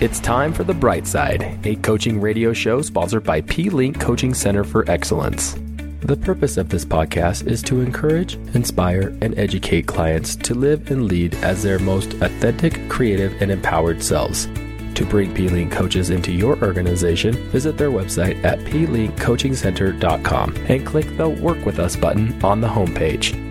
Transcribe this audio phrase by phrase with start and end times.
[0.00, 4.32] It's time for The Bright Side, a coaching radio show sponsored by P Link Coaching
[4.32, 5.56] Center for Excellence.
[6.02, 11.06] The purpose of this podcast is to encourage, inspire, and educate clients to live and
[11.06, 14.46] lead as their most authentic, creative, and empowered selves.
[14.94, 21.28] To bring P-Link coaches into your organization, visit their website at plinkcoachingcenter.com and click the
[21.28, 23.47] Work With Us button on the homepage.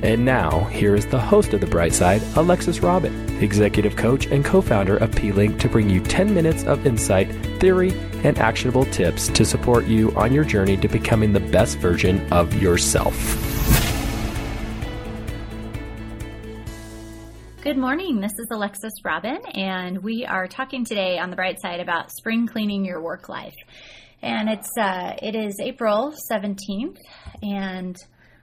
[0.00, 4.44] And now, here is the host of The Bright Side, Alexis Robin, executive coach and
[4.44, 7.90] co founder of P Link, to bring you 10 minutes of insight, theory,
[8.22, 12.54] and actionable tips to support you on your journey to becoming the best version of
[12.54, 13.16] yourself.
[17.62, 18.20] Good morning.
[18.20, 22.46] This is Alexis Robin, and we are talking today on the bright side about spring
[22.46, 23.56] cleaning your work life.
[24.22, 26.98] And it's uh, it is April seventeenth,
[27.42, 27.96] and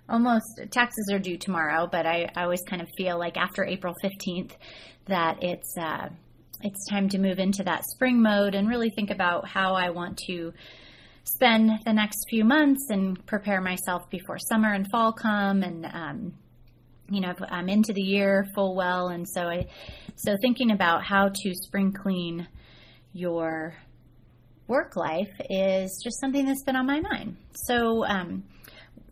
[0.09, 1.87] almost taxes are due tomorrow.
[1.91, 4.55] But I, I always kind of feel like after April fifteenth
[5.07, 6.09] that it's uh,
[6.61, 10.17] it's time to move into that spring mode and really think about how I want
[10.27, 10.53] to
[11.25, 16.33] spend the next few months and prepare myself before summer and fall come and um,
[17.09, 19.67] you know i'm into the year full well and so i
[20.15, 22.47] so thinking about how to spring clean
[23.13, 23.75] your
[24.67, 28.43] work life is just something that's been on my mind so um,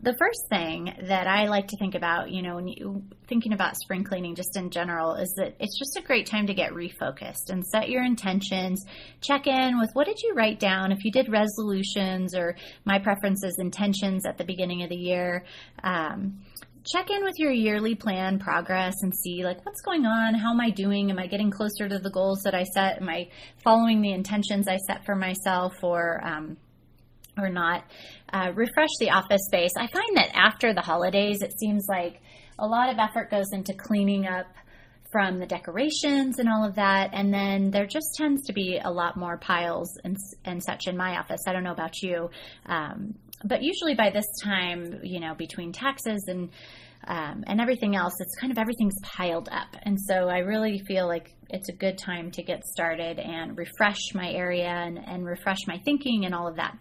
[0.04, 3.76] the first thing that I like to think about, you know, when you thinking about
[3.76, 7.48] spring cleaning just in general, is that it's just a great time to get refocused
[7.48, 8.84] and set your intentions.
[9.22, 10.92] Check in with what did you write down?
[10.92, 15.44] If you did resolutions or my preferences, intentions at the beginning of the year.
[15.82, 16.42] Um,
[16.84, 20.60] check in with your yearly plan progress and see like what's going on how am
[20.60, 23.26] i doing am i getting closer to the goals that i set am i
[23.62, 26.58] following the intentions i set for myself or um,
[27.38, 27.84] or not
[28.32, 29.72] uh, refresh the office space.
[29.76, 32.20] I find that after the holidays it seems like
[32.58, 34.46] a lot of effort goes into cleaning up
[35.10, 38.90] from the decorations and all of that and then there just tends to be a
[38.90, 41.42] lot more piles and, and such in my office.
[41.46, 42.30] I don't know about you
[42.66, 43.14] um,
[43.44, 46.50] but usually by this time, you know, between taxes and
[47.06, 49.76] um, and everything else, it's kind of everything's piled up.
[49.82, 54.14] And so I really feel like it's a good time to get started and refresh
[54.14, 56.76] my area and, and refresh my thinking and all of that.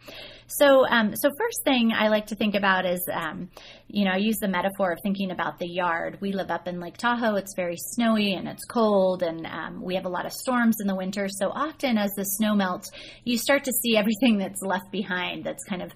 [0.48, 3.50] So, um, so first thing I like to think about is, um,
[3.88, 6.18] you know, I use the metaphor of thinking about the yard.
[6.22, 7.36] We live up in Lake Tahoe.
[7.36, 10.88] It's very snowy and it's cold, and um, we have a lot of storms in
[10.88, 11.28] the winter.
[11.30, 12.90] So often, as the snow melts,
[13.24, 15.44] you start to see everything that's left behind.
[15.44, 15.92] That's kind of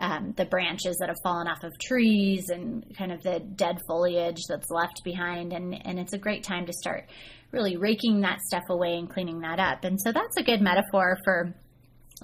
[0.00, 4.42] um, the branches that have fallen off of trees and kind of the dead foliage
[4.48, 5.52] that's left behind.
[5.52, 7.08] And, and it's a great time to start
[7.52, 9.84] really raking that stuff away and cleaning that up.
[9.84, 11.54] And so that's a good metaphor for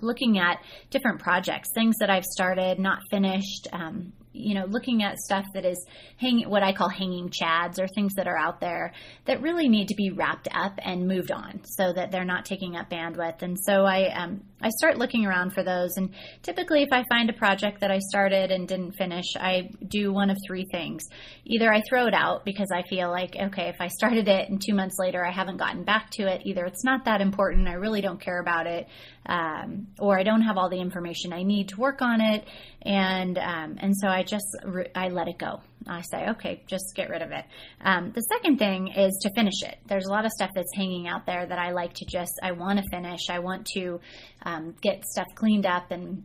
[0.01, 0.59] looking at
[0.91, 5.65] different projects, things that I've started, not finished, um, you know, looking at stuff that
[5.65, 8.93] is hanging, what I call hanging chads or things that are out there
[9.27, 12.77] that really need to be wrapped up and moved on so that they're not taking
[12.77, 13.43] up bandwidth.
[13.43, 15.97] And so I, um, I start looking around for those.
[15.97, 20.13] And typically, if I find a project that I started and didn't finish, I do
[20.13, 21.03] one of three things.
[21.45, 24.63] Either I throw it out because I feel like, okay, if I started it and
[24.63, 27.75] two months later I haven't gotten back to it, either it's not that important, I
[27.75, 28.87] really don't care about it,
[29.27, 32.45] um, or I don't have all the information I need to work on it,
[32.83, 35.61] and um, and so I just re- I let it go.
[35.87, 37.45] I say, okay, just get rid of it.
[37.81, 39.79] Um, the second thing is to finish it.
[39.87, 42.53] There's a lot of stuff that's hanging out there that I like to just I
[42.53, 43.31] want to finish.
[43.31, 44.01] I want to
[44.43, 46.25] um, get stuff cleaned up and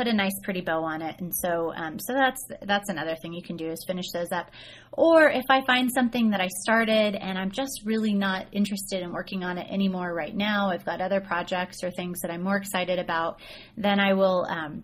[0.00, 1.14] put a nice pretty bow on it.
[1.20, 4.50] And so um, so that's that's another thing you can do is finish those up.
[4.92, 9.12] Or if i find something that i started and i'm just really not interested in
[9.12, 12.56] working on it anymore right now i've got other projects or things that i'm more
[12.56, 13.40] excited about
[13.76, 14.82] then i will um,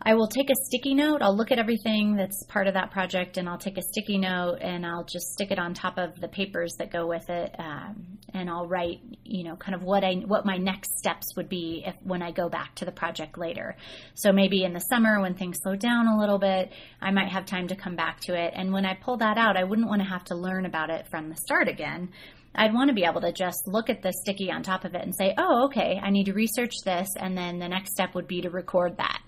[0.00, 1.22] I will take a sticky note.
[1.22, 4.58] I'll look at everything that's part of that project and I'll take a sticky note
[4.60, 7.54] and I'll just stick it on top of the papers that go with it.
[7.58, 11.48] Um, and I'll write, you know, kind of what I, what my next steps would
[11.48, 13.76] be if, when I go back to the project later.
[14.14, 16.70] So maybe in the summer when things slow down a little bit,
[17.00, 18.52] I might have time to come back to it.
[18.54, 21.06] And when I pull that out, I wouldn't want to have to learn about it
[21.10, 22.10] from the start again.
[22.54, 25.02] I'd want to be able to just look at the sticky on top of it
[25.02, 27.08] and say, oh, okay, I need to research this.
[27.16, 29.20] And then the next step would be to record that.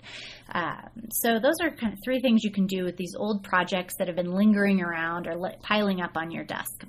[0.53, 3.95] Um, so those are kind of three things you can do with these old projects
[3.97, 6.85] that have been lingering around or piling up on your desk.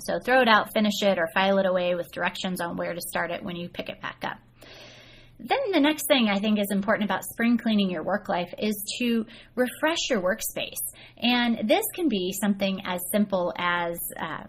[0.00, 3.00] So throw it out, finish it, or file it away with directions on where to
[3.00, 4.38] start it when you pick it back up.
[5.40, 8.74] Then the next thing I think is important about spring cleaning your work life is
[8.98, 9.24] to
[9.54, 10.80] refresh your workspace.
[11.18, 14.44] And this can be something as simple as uh,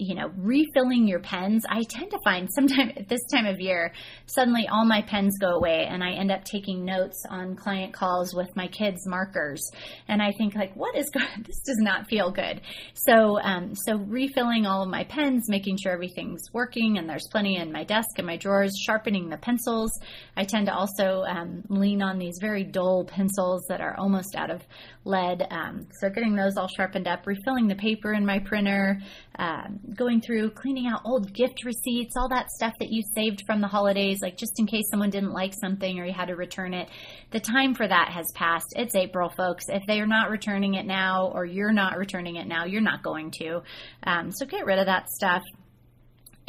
[0.00, 3.92] you know, refilling your pens, I tend to find sometime at this time of year,
[4.26, 8.34] suddenly all my pens go away and I end up taking notes on client calls
[8.34, 9.60] with my kids' markers.
[10.08, 12.62] And I think like, what is going, this does not feel good.
[12.94, 17.56] So, um, so refilling all of my pens, making sure everything's working and there's plenty
[17.56, 19.92] in my desk and my drawers, sharpening the pencils.
[20.36, 24.50] I tend to also um, lean on these very dull pencils that are almost out
[24.50, 24.62] of
[25.04, 25.46] lead.
[25.50, 29.00] Um, so getting those all sharpened up, refilling the paper in my printer,
[29.38, 33.60] um, going through cleaning out old gift receipts, all that stuff that you saved from
[33.60, 36.74] the holidays, like just in case someone didn't like something or you had to return
[36.74, 36.88] it.
[37.30, 38.74] The time for that has passed.
[38.76, 39.64] It's April, folks.
[39.68, 43.02] If they are not returning it now or you're not returning it now, you're not
[43.02, 43.62] going to.
[44.04, 45.42] Um, so get rid of that stuff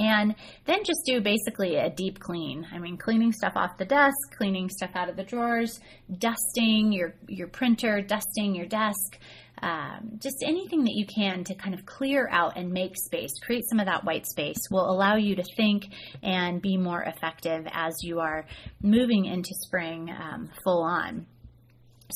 [0.01, 2.67] and then just do basically a deep clean.
[2.73, 5.79] I mean, cleaning stuff off the desk, cleaning stuff out of the drawers,
[6.17, 9.19] dusting your your printer, dusting your desk,
[9.61, 13.63] um, just anything that you can to kind of clear out and make space, create
[13.69, 15.85] some of that white space will allow you to think
[16.23, 18.45] and be more effective as you are
[18.81, 21.27] moving into spring um, full on.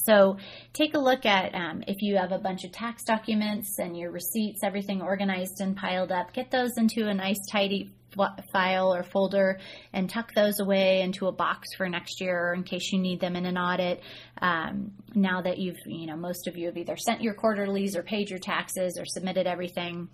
[0.03, 0.37] So
[0.73, 4.11] take a look at um, if you have a bunch of tax documents and your
[4.11, 7.91] receipts, everything organized and piled up, get those into a nice, tidy
[8.53, 9.59] file or folder
[9.93, 13.35] and tuck those away into a box for next year in case you need them
[13.35, 14.01] in an audit.
[14.41, 18.03] Um, now that you've, you know, most of you have either sent your quarterlies or
[18.03, 20.07] paid your taxes or submitted everything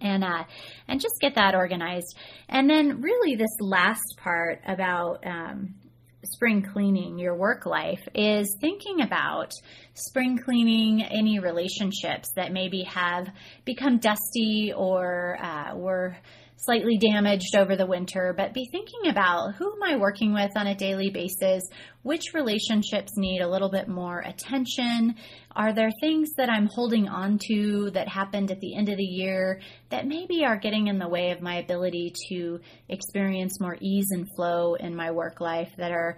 [0.00, 0.44] and uh,
[0.88, 2.16] and just get that organized.
[2.48, 5.74] And then really this last part about um,
[6.24, 9.52] spring cleaning your work life is thinking about
[9.94, 13.28] spring cleaning any relationships that maybe have
[13.64, 16.16] become dusty or uh, were
[16.56, 20.66] slightly damaged over the winter, but be thinking about who am I working with on
[20.66, 21.64] a daily basis?
[22.02, 25.16] Which relationships need a little bit more attention?
[25.54, 29.04] Are there things that I'm holding on to that happened at the end of the
[29.04, 29.60] year
[29.90, 34.28] that maybe are getting in the way of my ability to experience more ease and
[34.36, 36.16] flow in my work life that are,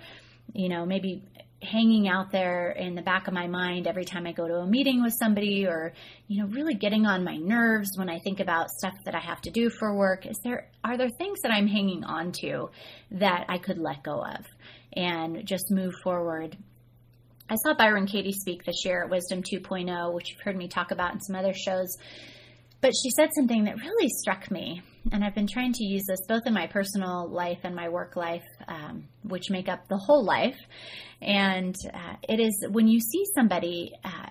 [0.52, 1.22] you know, maybe
[1.64, 4.66] hanging out there in the back of my mind every time I go to a
[4.66, 5.92] meeting with somebody or
[6.28, 9.40] you know really getting on my nerves when I think about stuff that I have
[9.42, 10.26] to do for work.
[10.26, 12.70] Is there are there things that I'm hanging on to
[13.12, 14.46] that I could let go of
[14.92, 16.56] and just move forward?
[17.48, 20.90] I saw Byron Katie speak this year at Wisdom 2.0 which you've heard me talk
[20.90, 21.96] about in some other shows
[22.80, 24.82] but she said something that really struck me
[25.12, 28.16] and I've been trying to use this both in my personal life and my work
[28.16, 30.58] life, um, which make up the whole life.
[31.20, 34.26] And uh, it is when you see somebody, uh,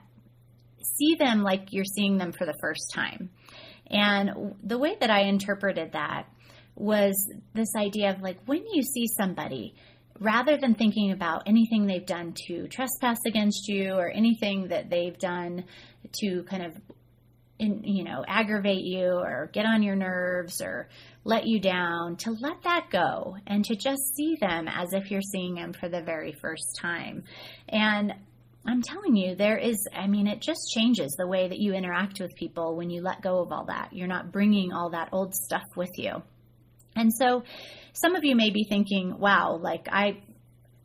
[0.81, 3.29] see them like you're seeing them for the first time.
[3.89, 6.25] And the way that I interpreted that
[6.75, 7.13] was
[7.53, 9.75] this idea of like when you see somebody,
[10.19, 15.17] rather than thinking about anything they've done to trespass against you or anything that they've
[15.17, 15.65] done
[16.19, 16.73] to kind of
[17.59, 20.89] in, you know, aggravate you or get on your nerves or
[21.23, 25.21] let you down, to let that go and to just see them as if you're
[25.21, 27.23] seeing them for the very first time.
[27.69, 28.13] And
[28.65, 32.19] I'm telling you, there is, I mean, it just changes the way that you interact
[32.19, 33.89] with people when you let go of all that.
[33.91, 36.23] You're not bringing all that old stuff with you.
[36.95, 37.43] And so
[37.93, 40.21] some of you may be thinking, wow, like I,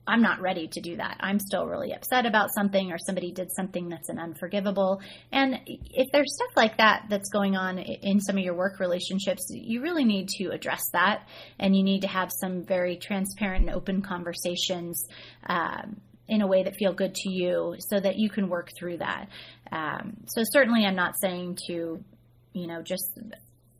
[0.08, 1.18] I'm not ready to do that.
[1.20, 5.00] I'm still really upset about something or somebody did something that's an unforgivable.
[5.30, 9.46] And if there's stuff like that that's going on in some of your work relationships,
[9.50, 11.28] you really need to address that
[11.58, 15.06] and you need to have some very transparent and open conversations.
[15.46, 16.00] Um,
[16.30, 19.28] in a way that feel good to you so that you can work through that.
[19.72, 22.04] Um, so certainly I'm not saying to,
[22.52, 23.18] you know, just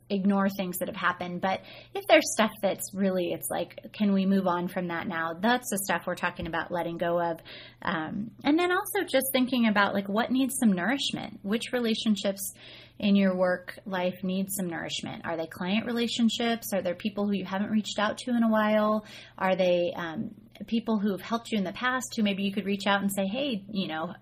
[0.09, 1.41] ignore things that have happened.
[1.41, 1.61] But
[1.93, 5.33] if there's stuff that's really, it's like, can we move on from that now?
[5.39, 7.39] That's the stuff we're talking about letting go of.
[7.81, 12.53] Um, and then also just thinking about like what needs some nourishment, which relationships
[12.99, 15.25] in your work life need some nourishment?
[15.25, 16.73] Are they client relationships?
[16.73, 19.05] Are there people who you haven't reached out to in a while?
[19.37, 20.31] Are they um,
[20.67, 23.25] people who've helped you in the past who maybe you could reach out and say,
[23.25, 24.13] hey, you know,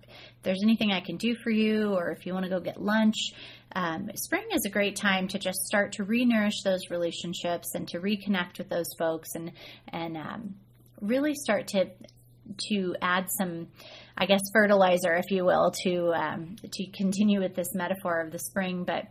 [0.44, 3.34] there's anything I can do for you, or if you want to go get lunch?
[3.77, 8.00] um, spring is a great time to just start to re-nourish those relationships and to
[8.00, 9.51] reconnect with those folks and
[9.89, 10.56] and um,
[11.01, 11.86] really start to
[12.70, 13.67] to add some,
[14.17, 18.39] I guess, fertilizer, if you will, to um, to continue with this metaphor of the
[18.39, 19.03] spring, but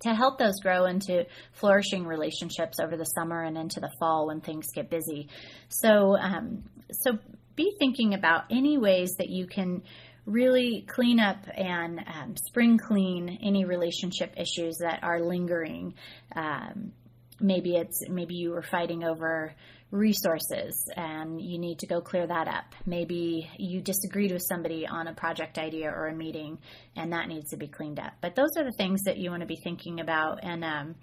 [0.00, 4.40] to help those grow into flourishing relationships over the summer and into the fall when
[4.40, 5.28] things get busy.
[5.68, 7.18] So, um, so
[7.56, 9.82] be thinking about any ways that you can
[10.26, 15.94] really clean up and um, spring clean any relationship issues that are lingering.
[16.36, 16.92] Um,
[17.40, 19.54] maybe it's maybe you were fighting over
[19.90, 22.74] resources and you need to go clear that up.
[22.84, 26.58] Maybe you disagreed with somebody on a project idea or a meeting
[26.94, 28.12] and that needs to be cleaned up.
[28.20, 30.94] But those are the things that you want to be thinking about and um,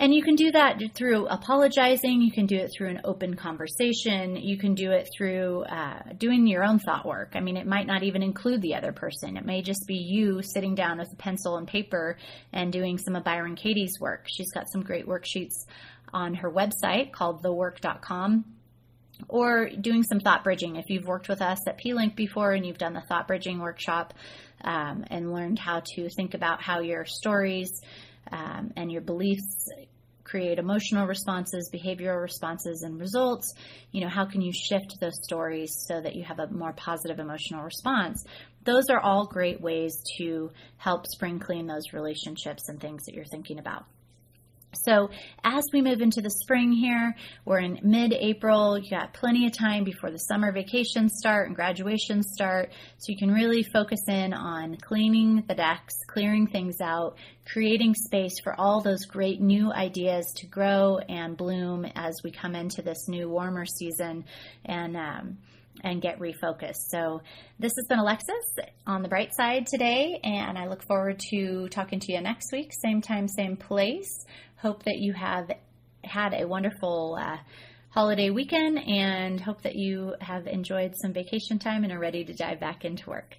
[0.00, 2.22] and you can do that through apologizing.
[2.22, 4.34] You can do it through an open conversation.
[4.34, 7.32] You can do it through uh, doing your own thought work.
[7.34, 9.36] I mean, it might not even include the other person.
[9.36, 12.16] It may just be you sitting down with a pencil and paper
[12.50, 14.26] and doing some of Byron Katie's work.
[14.26, 15.66] She's got some great worksheets
[16.14, 18.46] on her website called thework.com
[19.28, 20.76] or doing some thought bridging.
[20.76, 24.14] If you've worked with us at P-Link before and you've done the thought bridging workshop
[24.62, 27.82] um, and learned how to think about how your stories
[28.32, 29.68] um, and your beliefs
[30.24, 33.52] create emotional responses, behavioral responses, and results.
[33.90, 37.18] You know, how can you shift those stories so that you have a more positive
[37.18, 38.24] emotional response?
[38.64, 43.24] Those are all great ways to help spring clean those relationships and things that you're
[43.24, 43.86] thinking about.
[44.72, 45.10] So,
[45.42, 48.78] as we move into the spring here, we're in mid April.
[48.78, 52.72] You got plenty of time before the summer vacations start and graduations start.
[52.98, 57.16] So, you can really focus in on cleaning the decks, clearing things out,
[57.50, 62.54] creating space for all those great new ideas to grow and bloom as we come
[62.54, 64.24] into this new warmer season.
[64.64, 65.38] And, um,
[65.82, 66.88] and get refocused.
[66.88, 67.22] So,
[67.58, 68.56] this has been Alexis
[68.86, 72.72] on the bright side today, and I look forward to talking to you next week,
[72.72, 74.24] same time, same place.
[74.56, 75.50] Hope that you have
[76.04, 77.36] had a wonderful uh,
[77.90, 82.32] holiday weekend and hope that you have enjoyed some vacation time and are ready to
[82.32, 83.36] dive back into work.